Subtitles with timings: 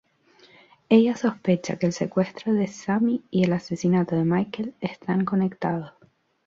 [0.89, 5.93] Ella sospecha que el secuestro de Sammy y el asesinato de Michael están conectados.